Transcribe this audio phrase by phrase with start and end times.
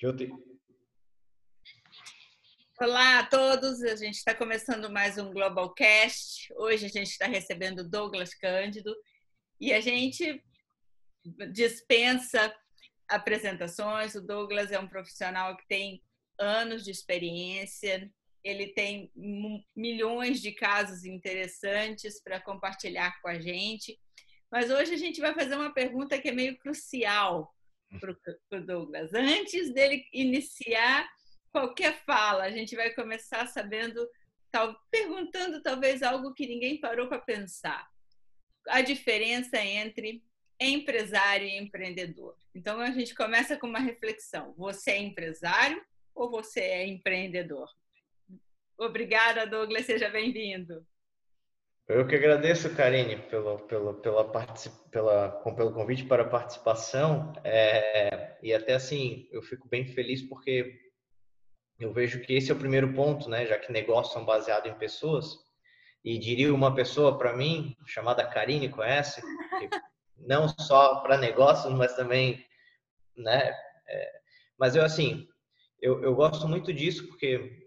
[0.00, 0.32] Jyoti.
[2.80, 6.50] Olá a todos, a gente está começando mais um Globalcast.
[6.56, 8.96] Hoje a gente está recebendo Douglas Cândido
[9.60, 10.42] e a gente
[11.52, 12.50] dispensa
[13.06, 14.14] apresentações.
[14.14, 16.02] O Douglas é um profissional que tem
[16.38, 18.10] anos de experiência,
[18.42, 19.12] ele tem
[19.76, 24.00] milhões de casos interessantes para compartilhar com a gente.
[24.50, 27.54] Mas hoje a gente vai fazer uma pergunta que é meio crucial
[27.98, 28.12] para
[28.58, 29.12] o Douglas.
[29.14, 31.08] Antes dele iniciar
[31.50, 34.06] qualquer fala, a gente vai começar sabendo,
[34.50, 37.88] tal, perguntando talvez algo que ninguém parou para pensar.
[38.68, 40.22] A diferença entre
[40.60, 42.36] empresário e empreendedor.
[42.54, 44.54] Então a gente começa com uma reflexão.
[44.56, 45.82] Você é empresário
[46.14, 47.68] ou você é empreendedor?
[48.76, 50.86] Obrigada, Douglas, seja bem-vindo.
[51.92, 54.24] Eu que agradeço, Karine, pelo, pelo, pela,
[54.92, 57.32] pela, pelo convite para a participação.
[57.42, 60.78] É, e até assim, eu fico bem feliz porque
[61.80, 63.44] eu vejo que esse é o primeiro ponto, né?
[63.44, 65.36] Já que negócios são baseados em pessoas.
[66.04, 69.20] E diria uma pessoa para mim, chamada Karine, conhece?
[70.16, 72.46] não só para negócios, mas também,
[73.16, 73.52] né?
[73.88, 74.12] É,
[74.56, 75.26] mas eu, assim,
[75.80, 77.59] eu, eu gosto muito disso porque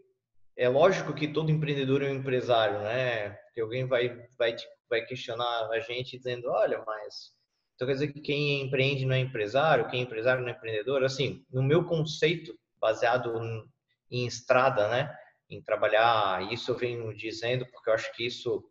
[0.55, 3.37] é lógico que todo empreendedor é um empresário, né?
[3.53, 4.55] que alguém vai, vai,
[4.89, 7.31] vai questionar a gente dizendo, olha, mas
[7.75, 11.03] então quer dizer que quem empreende não é empresário, quem é empresário não é empreendedor?
[11.03, 13.33] Assim, no meu conceito, baseado
[14.11, 15.15] em estrada, né?
[15.49, 18.63] Em trabalhar, isso eu venho dizendo porque eu acho que isso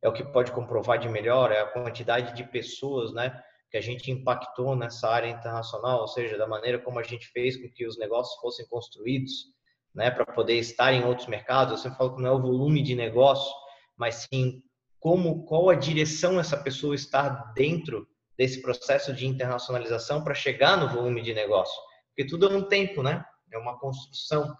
[0.00, 3.42] é o que pode comprovar de melhor, é a quantidade de pessoas, né?
[3.70, 7.56] Que a gente impactou nessa área internacional, ou seja, da maneira como a gente fez
[7.56, 9.46] com que os negócios fossem construídos,
[9.94, 10.10] né?
[10.10, 11.72] Para poder estar em outros mercados.
[11.72, 13.52] Eu sempre falo que não é o volume de negócio,
[13.96, 14.62] mas sim
[14.98, 18.06] como qual a direção essa pessoa está dentro
[18.38, 21.74] desse processo de internacionalização para chegar no volume de negócio.
[22.08, 23.24] Porque tudo é um tempo, né?
[23.52, 24.56] É uma construção.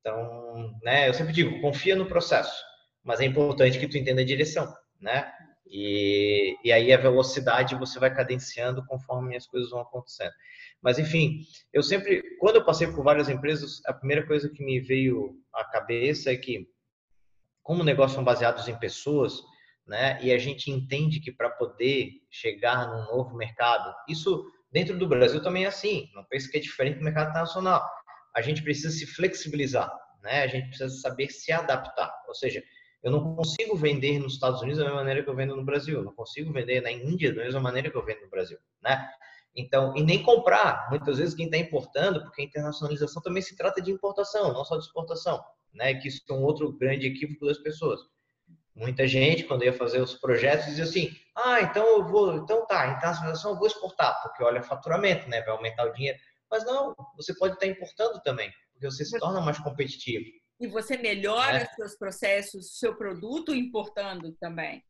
[0.00, 2.62] Então, né, eu sempre digo, confia no processo,
[3.02, 5.32] mas é importante que tu entenda a direção, né?
[5.68, 10.32] E, e aí a velocidade você vai cadenciando conforme as coisas vão acontecendo.
[10.80, 11.40] Mas enfim,
[11.72, 15.64] eu sempre, quando eu passei por várias empresas, a primeira coisa que me veio à
[15.64, 16.66] cabeça é que
[17.62, 19.42] como negócios são baseados em pessoas,
[19.86, 20.18] né?
[20.22, 25.42] E a gente entende que para poder chegar num novo mercado, isso dentro do Brasil
[25.42, 26.08] também é assim.
[26.14, 27.84] Não pense que é diferente do mercado internacional.
[28.34, 29.90] A gente precisa se flexibilizar,
[30.22, 30.42] né?
[30.42, 32.12] A gente precisa saber se adaptar.
[32.28, 32.62] Ou seja,
[33.06, 35.98] eu não consigo vender nos Estados Unidos da mesma maneira que eu vendo no Brasil.
[35.98, 39.08] Eu não consigo vender na Índia da mesma maneira que eu vendo no Brasil, né?
[39.54, 40.88] Então, e nem comprar.
[40.90, 44.76] Muitas vezes quem está importando, porque a internacionalização também se trata de importação, não só
[44.76, 45.42] de exportação
[45.76, 45.94] né?
[45.94, 48.00] Que isso é um outro grande equívoco das pessoas.
[48.74, 52.88] Muita gente, quando ia fazer os projetos, dizia assim: ah, então eu vou, então tá,
[52.88, 55.42] internacionalização eu vou exportar, porque olha faturamento, né?
[55.42, 56.18] Vai aumentar o dinheiro.
[56.50, 60.24] Mas não, você pode estar importando também, porque você se torna mais competitivo.
[60.58, 61.66] E você melhora né?
[61.76, 64.82] seus processos, seu produto importando também.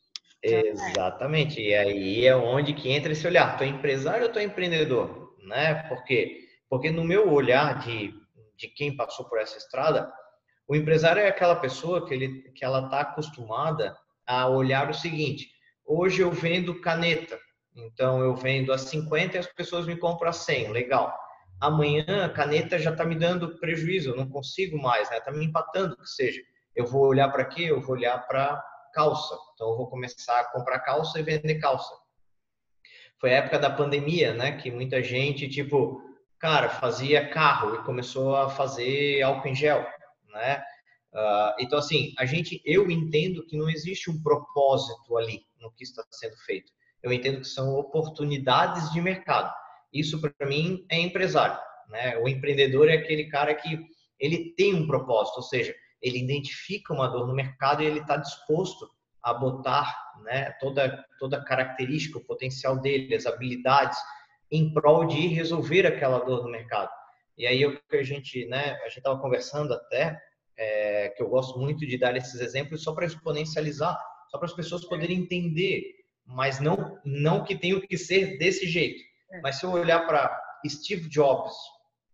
[0.43, 1.61] Exatamente.
[1.61, 3.57] E aí é onde que entra esse olhar.
[3.57, 5.35] Tu é empresário ou tu é empreendedor?
[5.43, 5.75] Né?
[5.89, 6.47] Por quê?
[6.69, 8.15] Porque no meu olhar de,
[8.57, 10.13] de quem passou por essa estrada,
[10.69, 15.49] o empresário é aquela pessoa que, ele, que ela está acostumada a olhar o seguinte:
[15.85, 17.39] hoje eu vendo caneta,
[17.75, 21.17] então eu vendo a 50 e as pessoas me compram a 100, legal.
[21.61, 25.39] Amanhã a caneta já está me dando prejuízo, eu não consigo mais, está né?
[25.39, 26.41] me empatando, que seja.
[26.75, 27.65] Eu vou olhar para quê?
[27.65, 28.63] Eu vou olhar para
[28.93, 29.37] calça.
[29.55, 31.95] Então eu vou começar a comprar calça e vender calça.
[33.19, 34.59] Foi a época da pandemia, né?
[34.59, 36.03] Que muita gente, tipo,
[36.39, 39.87] cara, fazia carro e começou a fazer álcool em gel
[40.37, 40.63] né?
[41.13, 45.83] Uh, então, assim, a gente, eu entendo que não existe um propósito ali no que
[45.83, 46.71] está sendo feito.
[47.03, 49.53] Eu entendo que são oportunidades de mercado.
[49.93, 51.59] Isso, para mim, é empresário.
[51.89, 52.17] Né?
[52.19, 53.79] O empreendedor é aquele cara que
[54.19, 58.17] ele tem um propósito, ou seja, ele identifica uma dor no mercado e ele está
[58.17, 58.89] disposto
[59.23, 63.99] a botar né, toda, toda característica, o potencial dele, as habilidades,
[64.51, 66.91] em prol de resolver aquela dor no mercado.
[67.37, 70.19] E aí o que a gente, né, a gente estava conversando até,
[70.57, 73.99] é, que eu gosto muito de dar esses exemplos só para exponencializar,
[74.31, 75.83] só para as pessoas poderem entender,
[76.25, 79.03] mas não não que tenha que ser desse jeito.
[79.31, 79.41] É.
[79.41, 81.55] Mas se eu olhar para Steve Jobs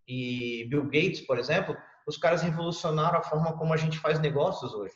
[0.06, 1.76] e Bill Gates, por exemplo,
[2.06, 4.94] os caras revolucionaram a forma como a gente faz negócios hoje.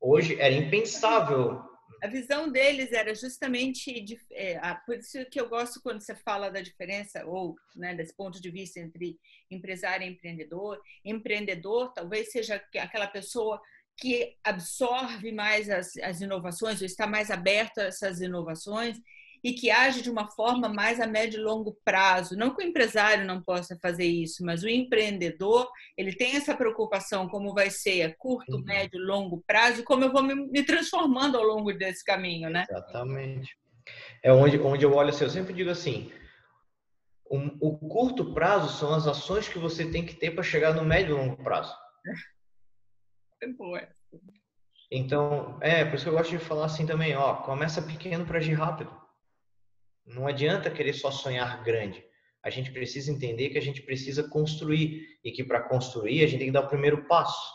[0.00, 1.70] Hoje era impensável
[2.02, 6.50] a visão deles era justamente de, é, por isso que eu gosto quando você fala
[6.50, 9.18] da diferença ou né, desse ponto de vista entre
[9.50, 10.80] empresário e empreendedor.
[11.04, 13.60] Empreendedor talvez seja aquela pessoa
[13.98, 18.98] que absorve mais as, as inovações ou está mais aberto a essas inovações
[19.42, 22.36] e que age de uma forma mais a médio e longo prazo.
[22.36, 27.28] Não que o empresário não possa fazer isso, mas o empreendedor ele tem essa preocupação
[27.28, 28.64] como vai ser a curto, uhum.
[28.64, 32.50] médio e longo prazo e como eu vou me, me, transformando ao longo desse caminho,
[32.50, 32.64] né?
[32.68, 33.56] Exatamente.
[34.22, 36.12] É onde, onde eu olho assim, eu sempre digo assim,
[37.30, 40.84] um, o curto prazo são as ações que você tem que ter para chegar no
[40.84, 41.74] médio e longo prazo.
[43.42, 43.80] É boa.
[44.92, 48.38] Então, é, por isso que eu gosto de falar assim também, ó, começa pequeno para
[48.38, 48.99] agir rápido.
[50.06, 52.04] Não adianta querer só sonhar grande.
[52.42, 56.38] A gente precisa entender que a gente precisa construir e que para construir a gente
[56.38, 57.52] tem que dar o primeiro passo,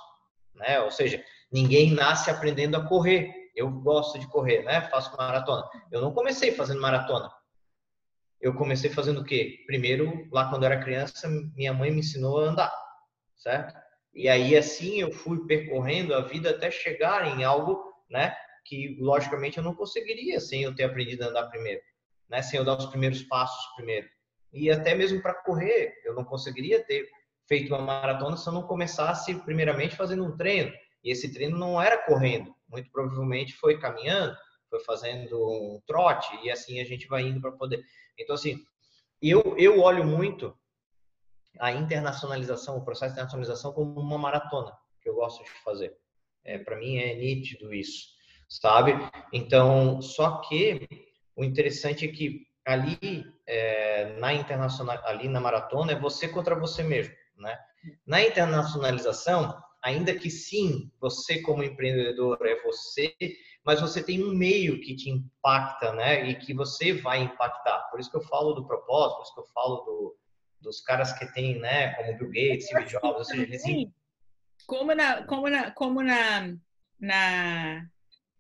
[0.54, 0.80] né?
[0.82, 3.34] Ou seja, ninguém nasce aprendendo a correr.
[3.56, 4.82] Eu gosto de correr, né?
[4.90, 5.68] Faço maratona.
[5.92, 7.32] Eu não comecei fazendo maratona.
[8.40, 9.64] Eu comecei fazendo o quê?
[9.66, 12.74] Primeiro, lá quando eu era criança, minha mãe me ensinou a andar,
[13.36, 13.76] certo?
[14.14, 19.58] E aí assim eu fui percorrendo a vida até chegar em algo, né, que logicamente
[19.58, 21.82] eu não conseguiria sem eu ter aprendido a andar primeiro
[22.30, 22.42] né?
[22.42, 24.08] Sem eu dar os primeiros passos primeiro.
[24.54, 27.10] E até mesmo para correr, eu não conseguiria ter
[27.48, 30.72] feito uma maratona se eu não começasse primeiramente fazendo um treino.
[31.04, 34.36] E esse treino não era correndo, muito provavelmente foi caminhando,
[34.70, 37.84] foi fazendo um trote e assim a gente vai indo para poder.
[38.18, 38.64] Então assim,
[39.22, 40.58] eu eu olho muito
[41.60, 45.96] a internacionalização, o processo de internacionalização como uma maratona que eu gosto de fazer.
[46.44, 48.08] É, para mim é nítido isso,
[48.50, 48.94] sabe?
[49.32, 50.88] Então, só que
[51.36, 56.82] o interessante é que ali é, na internacional, ali na maratona é você contra você
[56.82, 57.58] mesmo, né?
[58.06, 63.16] Na internacionalização, ainda que sim, você como empreendedor é você,
[63.64, 66.28] mas você tem um meio que te impacta, né?
[66.28, 67.88] E que você vai impactar.
[67.92, 70.18] Por isso que eu falo do propósito, por isso que eu falo do,
[70.62, 71.94] dos caras que tem, né?
[71.94, 73.64] Como Bill Gates, Steve Jobs, ou seja, eles...
[74.66, 76.56] Como na, como na, como na,
[77.00, 77.88] na,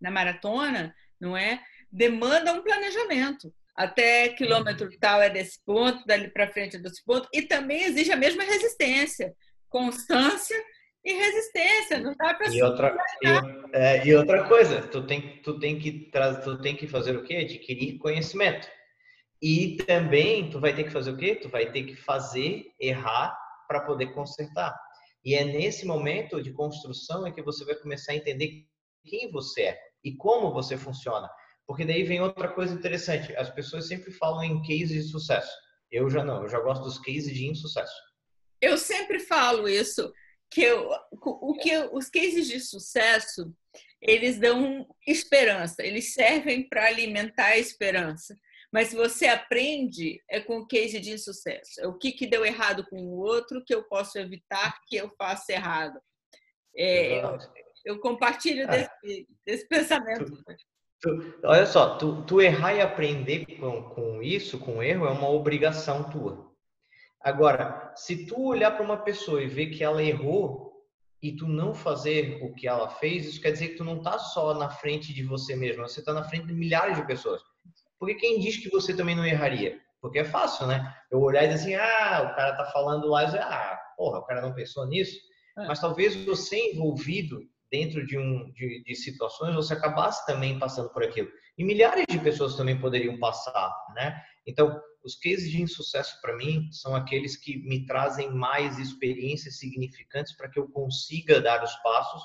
[0.01, 1.61] na maratona, não é?
[1.95, 3.53] Demanda um planejamento.
[3.75, 4.97] Até quilômetro uhum.
[4.99, 8.43] tal é desse ponto, dali para frente é desse ponto, e também exige a mesma
[8.43, 9.33] resistência,
[9.69, 10.55] constância
[11.03, 11.99] e resistência.
[11.99, 13.27] Não dá para e outra e,
[13.73, 16.09] é, e, outra coisa, tu tem tu tem que
[16.43, 17.35] tu tem que fazer o quê?
[17.37, 18.67] Adquirir conhecimento.
[19.41, 21.35] E também tu vai ter que fazer o quê?
[21.35, 23.37] Tu vai ter que fazer errar
[23.67, 24.73] para poder consertar.
[25.23, 28.65] E é nesse momento de construção é que você vai começar a entender
[29.03, 31.29] quem você é e como você funciona.
[31.67, 33.35] Porque daí vem outra coisa interessante.
[33.35, 35.51] As pessoas sempre falam em cases de sucesso.
[35.91, 37.95] Eu já não, eu já gosto dos cases de insucesso.
[38.61, 40.11] Eu sempre falo isso,
[40.51, 43.53] que eu, o que os cases de sucesso,
[44.01, 48.35] eles dão esperança, eles servem para alimentar a esperança.
[48.71, 51.79] Mas se você aprende, é com o case de insucesso.
[51.79, 55.09] É o que, que deu errado com o outro que eu posso evitar que eu
[55.17, 55.99] faça errado.
[56.75, 57.37] É, eu,
[57.85, 58.67] eu, compartilho é.
[58.67, 60.25] desse, desse pensamento.
[60.25, 60.43] Tu,
[61.43, 66.03] olha só, tu, tu, errar e aprender com, com isso, com erro, é uma obrigação
[66.09, 66.51] tua.
[67.21, 70.73] Agora, se tu olhar para uma pessoa e ver que ela errou
[71.21, 74.19] e tu não fazer o que ela fez, isso quer dizer que tu não está
[74.19, 77.41] só na frente de você mesmo, você está na frente de milhares de pessoas.
[77.99, 79.79] Porque quem diz que você também não erraria?
[79.99, 80.95] Porque é fácil, né?
[81.09, 84.19] Eu olhar e dizer assim, ah, o cara tá falando lá e dizer, ah, porra,
[84.19, 85.19] o cara não pensou nisso.
[85.57, 85.65] É.
[85.65, 87.41] Mas talvez você envolvido
[87.71, 91.29] dentro de, um, de, de, situações, você acabasse também passando por aquilo.
[91.57, 94.21] E milhares de pessoas também poderiam passar, né?
[94.45, 100.35] Então, os cases de insucesso para mim são aqueles que me trazem mais experiências significantes
[100.35, 102.21] para que eu consiga dar os passos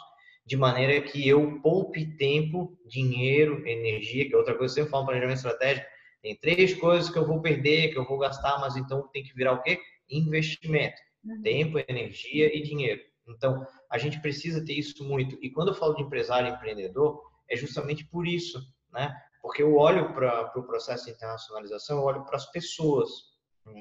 [0.46, 4.90] de maneira que eu poupe tempo, dinheiro, energia, que é outra coisa que eu sempre
[4.90, 5.86] falo planejamento estratégico.
[6.22, 9.34] Tem três coisas que eu vou perder, que eu vou gastar, mas então tem que
[9.34, 9.78] virar o quê?
[10.10, 11.00] Investimento.
[11.24, 11.42] Uhum.
[11.42, 13.00] Tempo, energia e dinheiro.
[13.30, 15.38] Então, a gente precisa ter isso muito.
[15.42, 18.60] E quando eu falo de empresário empreendedor, é justamente por isso,
[18.92, 19.14] né?
[19.42, 23.08] Porque eu olho para o pro processo de internacionalização, eu olho para as pessoas,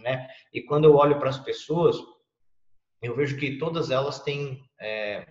[0.03, 0.27] né?
[0.53, 1.97] E quando eu olho para as pessoas,
[3.01, 5.25] eu vejo que todas elas têm é,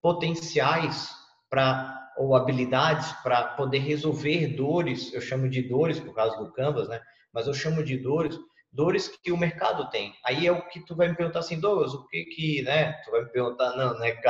[0.00, 1.10] potenciais
[1.50, 5.12] para ou habilidades para poder resolver dores.
[5.12, 7.00] Eu chamo de dores por causa do Canvas, né?
[7.32, 8.38] Mas eu chamo de dores
[8.74, 10.12] dores que o mercado tem.
[10.24, 12.92] Aí é o que tu vai me perguntar assim, Douglas, o que que, né?
[13.04, 14.20] Tu vai me perguntar, não, né,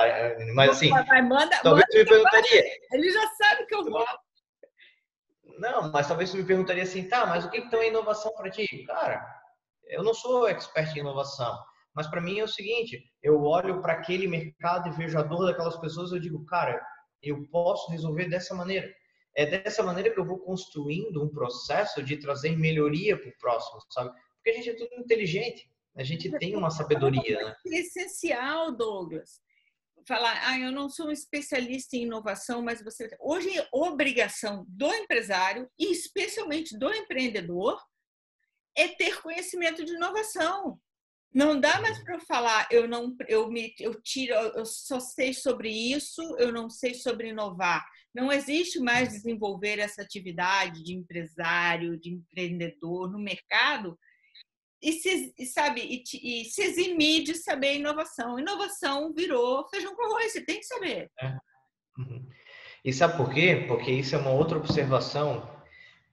[0.55, 2.65] mas assim, vai, manda, talvez manda tu me perguntaria.
[2.93, 4.05] Ele já sabe que eu vou.
[5.59, 8.51] Não, mas talvez tu me perguntaria assim, tá, mas o que então é inovação para
[8.51, 8.67] ti?
[8.87, 9.25] Cara,
[9.87, 11.59] eu não sou expert em inovação,
[11.95, 15.47] mas para mim é o seguinte, eu olho para aquele mercado e vejo a dor
[15.47, 16.85] daquelas pessoas, eu digo, cara,
[17.23, 18.93] eu posso resolver dessa maneira.
[19.37, 23.81] É dessa maneira que eu vou construindo um processo de trazer melhoria para o próximo,
[23.91, 24.11] sabe?
[24.45, 27.43] Porque a gente é tudo inteligente, a gente tem uma sabedoria.
[27.43, 27.57] Né?
[27.67, 29.41] É essencial, Douglas.
[30.07, 33.09] falar, ah, eu não sou um especialista em inovação, mas você.
[33.19, 37.81] Hoje, é obrigação do empresário, e especialmente do empreendedor,
[38.77, 40.79] é ter conhecimento de inovação.
[41.33, 45.71] Não dá mais para falar, eu não, eu me, eu tiro, eu só sei sobre
[45.71, 47.83] isso, eu não sei sobre inovar.
[48.15, 53.99] Não existe mais desenvolver essa atividade de empresário, de empreendedor no mercado
[54.85, 56.03] e se, sabe, e,
[56.43, 58.38] e se eximir de saber inovação.
[58.38, 61.11] Inovação virou feijão com arroz, você tem que saber.
[61.21, 61.37] É.
[61.99, 62.29] Uhum.
[62.85, 63.64] E sabe por quê?
[63.67, 65.38] Porque isso é uma outra observação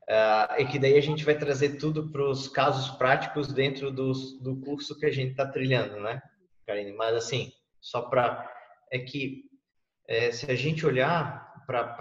[0.03, 4.13] uh, e que daí a gente vai trazer tudo para os casos práticos dentro do,
[4.39, 6.21] do curso que a gente está trilhando, né,
[6.65, 6.93] Karine?
[6.93, 7.51] Mas assim,
[7.81, 8.49] só para
[8.89, 9.43] é que
[10.07, 11.95] é, se a gente olhar para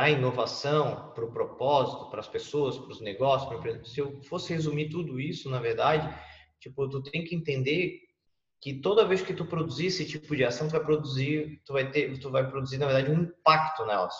[0.00, 4.52] a inovação, para o propósito, para as pessoas, para os negócios, para se eu fosse
[4.52, 6.08] resumir tudo isso, na verdade,
[6.60, 8.00] tipo, tu tem que entender
[8.60, 11.90] que toda vez que tu produzir esse tipo de ação, tu vai produzir, tu vai
[11.90, 14.14] ter, tu vai produzir na verdade um impacto nelas.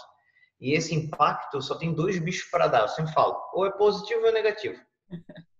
[0.60, 4.20] E esse impacto só tem dois bichos para dar, eu sempre falo, ou é positivo
[4.20, 4.80] ou é negativo.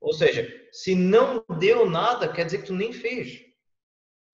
[0.00, 3.40] Ou seja, se não deu nada, quer dizer que tu nem fez.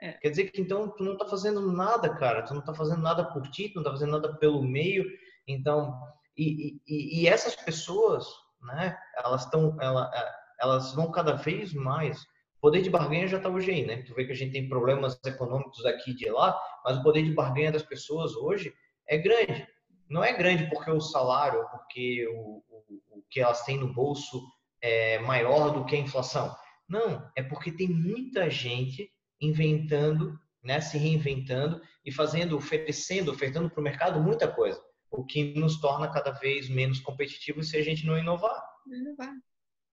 [0.00, 0.12] É.
[0.12, 2.42] Quer dizer que então tu não está fazendo nada, cara.
[2.42, 5.04] Tu não está fazendo nada por ti, tu não está fazendo nada pelo meio.
[5.46, 6.00] Então,
[6.36, 8.26] e, e, e essas pessoas,
[8.62, 8.96] né?
[9.22, 12.22] Elas estão, ela, é, elas vão cada vez mais.
[12.56, 14.02] O poder de barganha já está hoje aí, né?
[14.02, 17.22] Tu vê que a gente tem problemas econômicos aqui e de lá, mas o poder
[17.22, 18.72] de barganha das pessoas hoje
[19.06, 19.66] é grande.
[20.08, 24.42] Não é grande porque o salário, porque o, o, o que elas têm no bolso
[24.82, 26.54] é maior do que a inflação.
[26.88, 29.10] Não, é porque tem muita gente
[29.40, 34.80] inventando, né, se reinventando e fazendo, oferecendo, ofertando para o mercado muita coisa,
[35.10, 38.62] o que nos torna cada vez menos competitivos se a gente não inovar.
[38.86, 39.34] Inovar.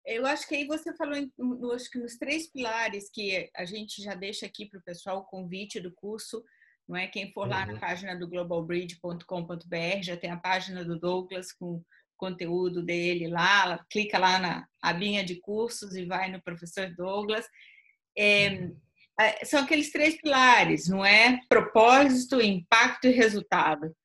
[0.05, 1.15] Eu acho que aí você falou,
[1.73, 5.25] acho que nos três pilares que a gente já deixa aqui para o pessoal o
[5.25, 6.43] convite do curso,
[6.87, 7.07] não é?
[7.07, 7.73] Quem for lá uhum.
[7.73, 11.83] na página do globalbridge.com.br já tem a página do Douglas com
[12.15, 17.45] conteúdo dele lá, clica lá na abinha de cursos e vai no professor Douglas.
[18.17, 18.79] É, uhum.
[19.19, 21.39] É, são aqueles três pilares, não é?
[21.49, 23.95] Propósito, impacto e resultado.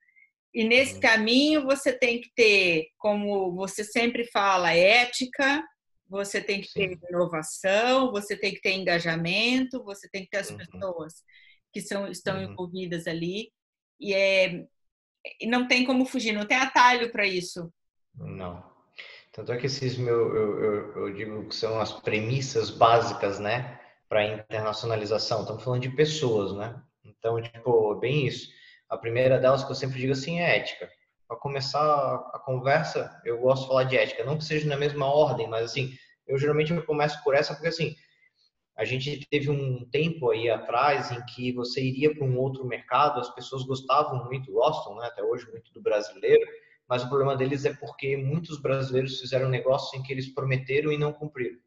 [0.54, 1.00] E nesse uhum.
[1.00, 5.62] caminho você tem que ter, como você sempre fala, ética,
[6.08, 10.50] você tem que ter inovação, você tem que ter engajamento, você tem que ter as
[10.50, 10.58] uhum.
[10.58, 11.14] pessoas
[11.72, 12.52] que são, estão uhum.
[12.52, 13.50] envolvidas ali.
[13.98, 14.64] E, é,
[15.44, 17.72] não tem como fugir, não tem atalho para isso.
[18.14, 18.70] Não.
[19.32, 23.80] Tanto é que esses meu, eu, eu, eu digo que são as premissas básicas, né?
[24.12, 25.40] Para internacionalização.
[25.40, 26.78] Estamos falando de pessoas, né?
[27.02, 28.50] Então, tipo, bem isso.
[28.86, 30.86] A primeira delas que eu sempre digo assim é ética.
[31.26, 35.06] Para começar a conversa, eu gosto de falar de ética, não que seja na mesma
[35.06, 35.94] ordem, mas assim,
[36.26, 37.96] eu geralmente eu começo por essa porque assim,
[38.76, 43.18] a gente teve um tempo aí atrás em que você iria para um outro mercado,
[43.18, 46.46] as pessoas gostavam muito, gostam, né, até hoje muito do brasileiro,
[46.86, 50.98] mas o problema deles é porque muitos brasileiros fizeram negócios em que eles prometeram e
[50.98, 51.58] não cumpriram.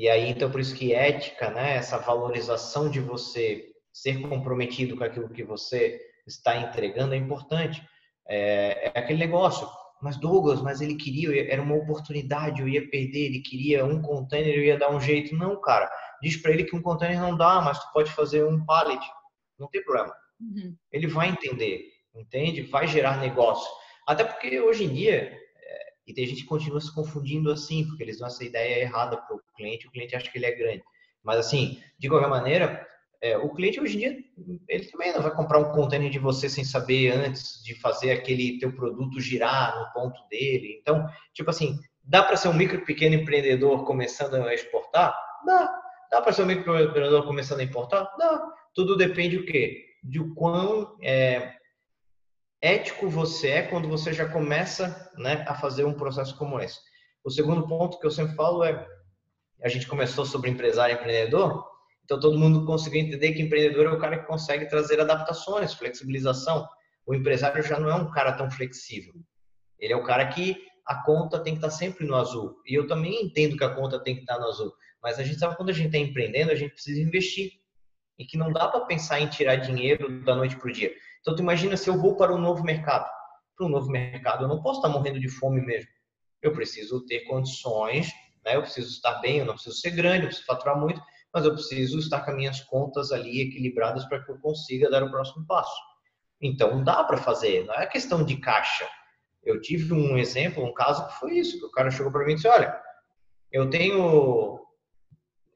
[0.00, 5.04] E aí, então, por isso que ética, né, essa valorização de você ser comprometido com
[5.04, 7.86] aquilo que você está entregando é importante.
[8.26, 9.68] É, é aquele negócio.
[10.00, 14.54] Mas Douglas, mas ele queria, era uma oportunidade, eu ia perder, ele queria um container,
[14.54, 15.36] eu ia dar um jeito.
[15.36, 15.86] Não, cara,
[16.22, 19.04] diz para ele que um container não dá, mas tu pode fazer um pallet,
[19.58, 20.14] não tem problema.
[20.40, 20.74] Uhum.
[20.90, 21.82] Ele vai entender,
[22.14, 22.62] entende?
[22.62, 23.70] Vai gerar negócio.
[24.08, 25.38] Até porque hoje em dia,
[26.10, 29.36] e tem gente que continua se confundindo assim, porque eles dão essa ideia errada para
[29.36, 30.82] o cliente, o cliente acha que ele é grande.
[31.22, 32.84] Mas assim, de qualquer maneira,
[33.22, 34.18] é, o cliente hoje em dia,
[34.68, 38.58] ele também não vai comprar um container de você sem saber antes de fazer aquele
[38.58, 40.78] teu produto girar no ponto dele.
[40.80, 45.16] Então, tipo assim, dá para ser um micro pequeno empreendedor começando a exportar?
[45.46, 45.80] Dá.
[46.10, 48.02] Dá para ser um micro empreendedor começando a importar?
[48.18, 48.42] Dá.
[48.74, 49.84] Tudo depende o quê?
[50.02, 51.54] De o quão é,
[52.60, 56.78] ético você é quando você já começa né, a fazer um processo como esse.
[57.24, 58.86] O segundo ponto que eu sempre falo é,
[59.62, 61.64] a gente começou sobre empresário e empreendedor,
[62.04, 66.66] então todo mundo conseguiu entender que empreendedor é o cara que consegue trazer adaptações, flexibilização.
[67.06, 69.14] O empresário já não é um cara tão flexível.
[69.78, 72.56] Ele é o cara que a conta tem que estar sempre no azul.
[72.66, 74.72] E eu também entendo que a conta tem que estar no azul.
[75.00, 77.52] Mas a gente sabe quando a gente está empreendendo, a gente precisa investir.
[78.20, 80.92] E que não dá para pensar em tirar dinheiro da noite para o dia.
[81.22, 83.08] Então, tu imagina se eu vou para um novo mercado.
[83.56, 85.88] Para um novo mercado, eu não posso estar morrendo de fome mesmo.
[86.42, 88.12] Eu preciso ter condições,
[88.44, 88.56] né?
[88.56, 91.00] eu preciso estar bem, eu não preciso ser grande, eu preciso faturar muito,
[91.32, 95.02] mas eu preciso estar com as minhas contas ali equilibradas para que eu consiga dar
[95.02, 95.80] o próximo passo.
[96.42, 98.86] Então, dá para fazer, não é questão de caixa.
[99.42, 102.32] Eu tive um exemplo, um caso que foi isso, que o cara chegou para mim
[102.32, 102.78] e disse, olha,
[103.50, 104.60] eu tenho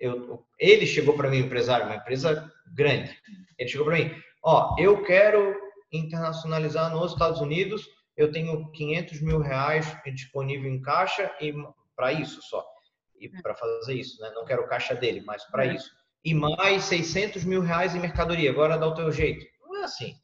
[0.05, 3.17] eu, ele chegou para mim, empresário, uma empresa grande.
[3.59, 5.55] Ele chegou para mim, ó, eu quero
[5.93, 11.53] internacionalizar nos Estados Unidos, eu tenho 500 mil reais disponível em caixa e
[11.97, 12.65] para isso só,
[13.19, 14.31] e para fazer isso, né?
[14.35, 15.91] Não quero caixa dele, mas para isso.
[16.25, 18.51] E mais 600 mil reais em mercadoria.
[18.51, 19.47] Agora dá o teu jeito.
[19.61, 20.15] Não é assim.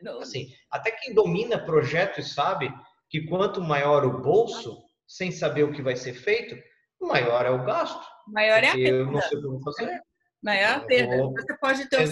[0.00, 2.72] Não, assim, até quem domina projetos sabe
[3.08, 6.56] que quanto maior o bolso, sem saber o que vai ser feito,
[7.00, 8.04] maior é o gasto.
[8.28, 8.98] Maior é a perda.
[8.98, 10.00] Eu não sei como fazer.
[10.44, 11.16] Maior a perda.
[11.30, 12.06] Você pode ter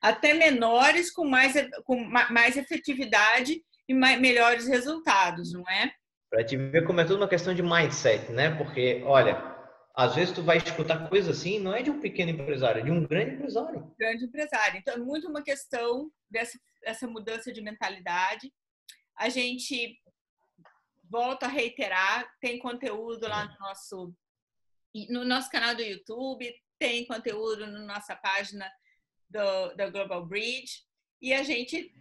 [0.00, 1.96] até menores com mais, com
[2.30, 5.92] mais efetividade e mais, melhores resultados, não é?
[6.30, 8.50] Para te ver como é tudo uma questão de mindset, né?
[8.56, 9.54] Porque, olha,
[9.94, 12.90] às vezes tu vai escutar coisas assim, não é de um pequeno empresário, é de
[12.90, 13.94] um grande empresário.
[13.98, 14.78] Grande empresário.
[14.78, 18.52] Então, é muito uma questão dessa, dessa mudança de mentalidade.
[19.16, 19.98] A gente
[21.10, 24.14] volta a reiterar, tem conteúdo lá no nosso
[25.10, 28.70] no nosso canal do YouTube, tem conteúdo na nossa página
[29.28, 30.82] do, da Global Bridge
[31.20, 31.92] e a gente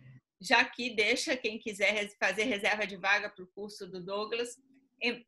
[0.42, 4.58] já aqui deixa quem quiser fazer reserva de vaga para o curso do Douglas,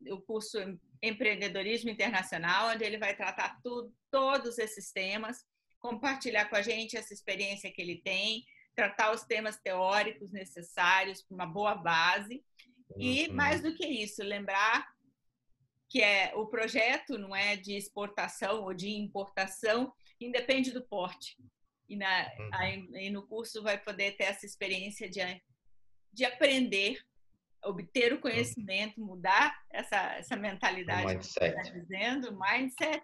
[0.10, 0.58] o curso
[1.02, 5.46] Empreendedorismo Internacional, onde ele vai tratar tudo, todos esses temas,
[5.80, 8.44] compartilhar com a gente essa experiência que ele tem,
[8.76, 12.44] tratar os temas teóricos necessários para uma boa base
[12.98, 13.34] e, uhum.
[13.34, 14.86] mais do que isso, lembrar
[15.90, 21.38] que é o projeto não é de exportação ou de importação, independe do porte.
[21.88, 22.50] E, na, uhum.
[22.54, 25.20] aí, no curso vai poder ter essa experiência de,
[26.12, 27.00] de aprender,
[27.64, 31.40] obter o conhecimento, mudar essa, essa mentalidade mindset.
[31.40, 33.04] que está dizendo, mindset,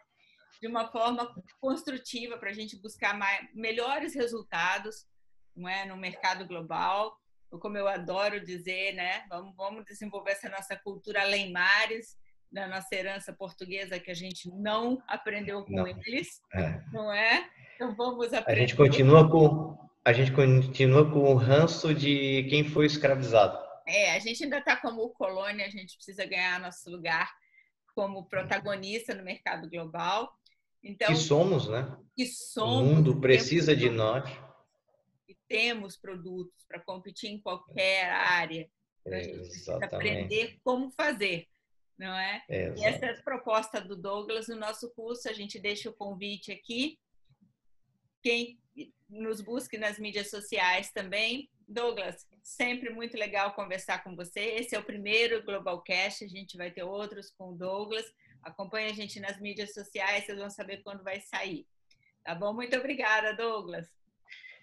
[0.60, 5.08] de uma forma construtiva para a gente buscar mais, melhores resultados
[5.56, 7.16] não é, no mercado global
[7.60, 9.26] como eu adoro dizer, né?
[9.28, 12.18] Vamos, vamos desenvolver essa nossa cultura além mares,
[12.52, 15.88] da nossa herança portuguesa que a gente não aprendeu com não.
[15.88, 16.82] eles, é.
[16.92, 17.50] não é?
[17.76, 18.52] Então vamos aprender.
[18.52, 23.58] A gente continua com a gente continua com o ranço de quem foi escravizado.
[23.88, 27.32] É, a gente ainda está como colônia, a gente precisa ganhar nosso lugar
[27.94, 30.34] como protagonista no mercado global.
[30.84, 31.96] Então, que somos, né?
[32.16, 32.82] Que somos.
[32.82, 34.28] O mundo precisa de nós
[35.52, 38.70] temos produtos para competir em qualquer área.
[39.02, 41.48] Então, a gente precisa aprender como fazer,
[42.02, 42.44] não é?
[42.50, 45.30] E essa é a proposta do Douglas no nosso curso.
[45.30, 46.98] A gente deixa o convite aqui.
[48.24, 48.60] Quem
[49.08, 51.48] nos busque nas mídias sociais também.
[51.68, 54.40] Douglas, sempre muito legal conversar com você.
[54.40, 58.06] Esse é o primeiro Globalcast, a gente vai ter outros com o Douglas.
[58.42, 61.68] Acompanhe a gente nas mídias sociais, vocês vão saber quando vai sair.
[62.24, 62.52] Tá bom?
[62.52, 63.88] Muito obrigada, Douglas.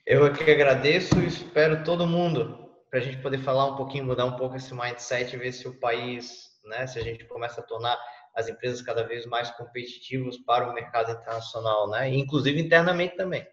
[0.05, 4.25] Eu aqui agradeço e espero todo mundo para a gente poder falar um pouquinho, mudar
[4.25, 7.99] um pouco esse mindset, ver se o país, né, se a gente começa a tornar
[8.35, 13.47] as empresas cada vez mais competitivas para o mercado internacional, né, inclusive internamente também.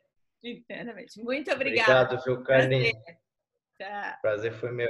[0.44, 1.20] Internamente.
[1.20, 2.14] Muito obrigada.
[2.14, 2.94] Obrigado, viu, Prazer.
[4.22, 4.90] Prazer foi meu.